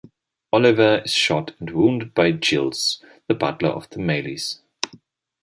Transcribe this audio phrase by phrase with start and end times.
[0.51, 4.57] Oliver is shot and wounded by Giles, the butler of the Maylies.